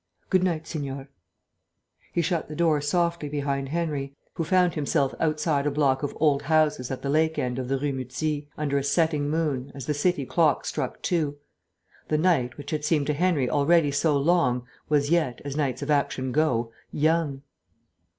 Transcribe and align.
Good 0.31 0.41
night, 0.43 0.65
Signore." 0.65 1.09
He 2.11 2.23
shut 2.23 2.47
the 2.47 2.55
door 2.55 2.81
softly 2.81 3.29
behind 3.29 3.69
Henry, 3.69 4.15
who 4.33 4.43
found 4.43 4.73
himself 4.73 5.13
outside 5.19 5.67
a 5.67 5.69
block 5.69 6.01
of 6.01 6.17
old 6.19 6.41
houses 6.41 6.89
at 6.89 7.03
the 7.03 7.09
lake 7.11 7.37
end 7.37 7.59
of 7.59 7.67
the 7.67 7.77
Rue 7.77 7.93
Muzy, 7.93 8.49
under 8.57 8.79
a 8.79 8.83
setting 8.83 9.29
moon, 9.29 9.71
as 9.75 9.85
the 9.85 9.93
city 9.93 10.25
clocks 10.25 10.69
struck 10.69 11.03
two. 11.03 11.37
The 12.07 12.17
night, 12.17 12.57
which 12.57 12.71
had 12.71 12.83
seemed 12.83 13.05
to 13.05 13.13
Henry 13.13 13.47
already 13.47 13.91
so 13.91 14.17
long, 14.17 14.65
was 14.89 15.11
yet, 15.11 15.39
as 15.45 15.55
nights 15.55 15.83
of 15.83 15.91
action 15.91 16.31
go, 16.31 16.71
young. 16.91 17.43